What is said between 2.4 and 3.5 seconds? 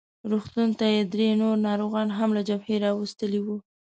جبهې راوستلي